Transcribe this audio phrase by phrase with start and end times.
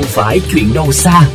[0.00, 1.28] không phải chuyện đâu xa.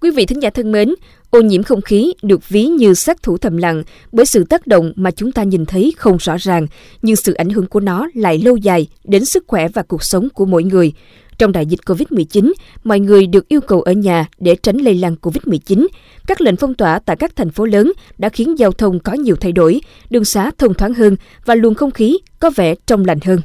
[0.00, 0.94] Quý vị thính giả thân mến,
[1.30, 3.82] ô nhiễm không khí được ví như sát thủ thầm lặng
[4.12, 6.66] bởi sự tác động mà chúng ta nhìn thấy không rõ ràng,
[7.02, 10.28] nhưng sự ảnh hưởng của nó lại lâu dài đến sức khỏe và cuộc sống
[10.34, 10.92] của mỗi người.
[11.38, 12.52] Trong đại dịch COVID-19,
[12.84, 15.86] mọi người được yêu cầu ở nhà để tránh lây lan COVID-19.
[16.26, 19.36] Các lệnh phong tỏa tại các thành phố lớn đã khiến giao thông có nhiều
[19.36, 19.80] thay đổi,
[20.10, 23.40] đường xá thông thoáng hơn và luồng không khí có vẻ trong lành hơn.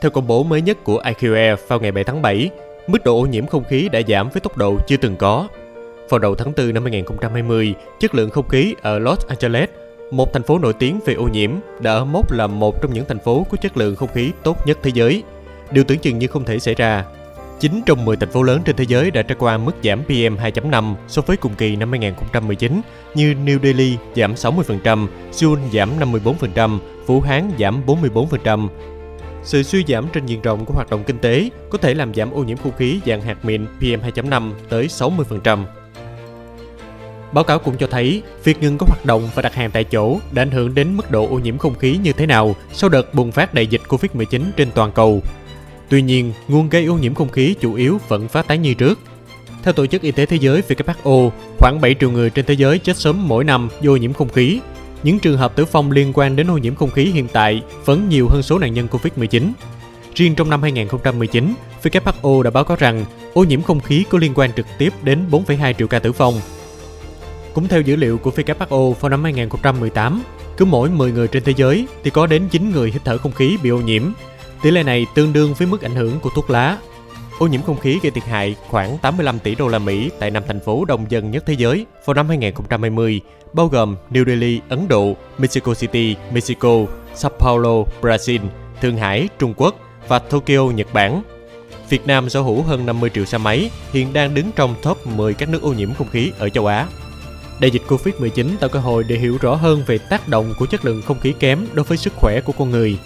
[0.00, 2.50] Theo công bố mới nhất của IQE vào ngày 7 tháng 7,
[2.86, 5.48] mức độ ô nhiễm không khí đã giảm với tốc độ chưa từng có.
[6.08, 9.68] Vào đầu tháng 4 năm 2020, chất lượng không khí ở Los Angeles,
[10.10, 13.04] một thành phố nổi tiếng về ô nhiễm, đã ở mốc là một trong những
[13.08, 15.22] thành phố có chất lượng không khí tốt nhất thế giới.
[15.70, 17.04] Điều tưởng chừng như không thể xảy ra.
[17.60, 20.36] 9 trong 10 thành phố lớn trên thế giới đã trải qua mức giảm PM
[20.36, 22.80] 2.5 so với cùng kỳ năm 2019
[23.14, 28.68] như New Delhi giảm 60%, Seoul giảm 54%, Vũ Hán giảm 44%,
[29.42, 32.30] sự suy giảm trên diện rộng của hoạt động kinh tế có thể làm giảm
[32.30, 35.64] ô nhiễm không khí dạng hạt mịn PM2.5 tới 60%.
[37.32, 40.18] Báo cáo cũng cho thấy, việc ngừng các hoạt động và đặt hàng tại chỗ
[40.32, 43.14] đã ảnh hưởng đến mức độ ô nhiễm không khí như thế nào sau đợt
[43.14, 45.22] bùng phát đại dịch Covid-19 trên toàn cầu.
[45.88, 48.98] Tuy nhiên, nguồn gây ô nhiễm không khí chủ yếu vẫn phát tán như trước.
[49.62, 52.78] Theo Tổ chức Y tế Thế giới WHO, khoảng 7 triệu người trên thế giới
[52.78, 54.60] chết sớm mỗi năm do ô nhiễm không khí,
[55.02, 58.08] những trường hợp tử vong liên quan đến ô nhiễm không khí hiện tại vẫn
[58.08, 59.52] nhiều hơn số nạn nhân Covid-19.
[60.14, 64.32] Riêng trong năm 2019, WHO đã báo cáo rằng ô nhiễm không khí có liên
[64.34, 66.40] quan trực tiếp đến 4,2 triệu ca tử vong.
[67.54, 70.22] Cũng theo dữ liệu của WHO vào năm 2018,
[70.56, 73.32] cứ mỗi 10 người trên thế giới thì có đến 9 người hít thở không
[73.32, 74.02] khí bị ô nhiễm.
[74.62, 76.78] Tỷ lệ này tương đương với mức ảnh hưởng của thuốc lá.
[77.38, 80.42] Ô nhiễm không khí gây thiệt hại khoảng 85 tỷ đô la Mỹ tại năm
[80.46, 83.20] thành phố đông dân nhất thế giới vào năm 2020
[83.52, 86.78] bao gồm New Delhi, Ấn Độ, Mexico City, Mexico,
[87.14, 88.40] Sao Paulo, Brazil,
[88.82, 89.74] Thượng Hải, Trung Quốc
[90.08, 91.22] và Tokyo, Nhật Bản.
[91.88, 95.34] Việt Nam sở hữu hơn 50 triệu xe máy, hiện đang đứng trong top 10
[95.34, 96.86] các nước ô nhiễm không khí ở châu Á.
[97.60, 100.84] Đại dịch Covid-19 tạo cơ hội để hiểu rõ hơn về tác động của chất
[100.84, 102.98] lượng không khí kém đối với sức khỏe của con người.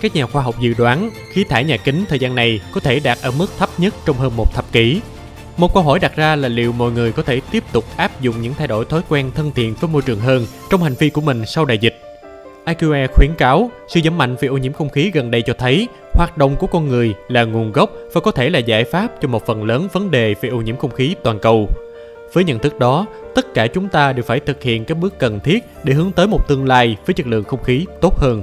[0.00, 3.00] Các nhà khoa học dự đoán khí thải nhà kính thời gian này có thể
[3.00, 5.00] đạt ở mức thấp nhất trong hơn một thập kỷ
[5.60, 8.40] một câu hỏi đặt ra là liệu mọi người có thể tiếp tục áp dụng
[8.40, 11.20] những thay đổi thói quen thân thiện với môi trường hơn trong hành vi của
[11.20, 12.00] mình sau đại dịch.
[12.66, 15.88] IQE khuyến cáo sự giảm mạnh về ô nhiễm không khí gần đây cho thấy
[16.14, 19.28] hoạt động của con người là nguồn gốc và có thể là giải pháp cho
[19.28, 21.68] một phần lớn vấn đề về ô nhiễm không khí toàn cầu.
[22.32, 25.40] Với nhận thức đó, tất cả chúng ta đều phải thực hiện các bước cần
[25.40, 28.42] thiết để hướng tới một tương lai với chất lượng không khí tốt hơn.